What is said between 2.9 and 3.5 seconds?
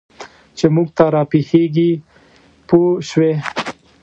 شوې!.